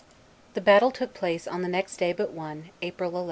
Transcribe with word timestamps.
The 0.55 0.61
battle 0.61 0.89
took 0.89 1.13
place 1.13 1.47
on 1.47 1.61
the 1.61 1.67
next 1.67 1.97
day 1.97 2.11
but 2.11 2.31
one, 2.33 2.71
April 2.81 3.11
11. 3.11 3.19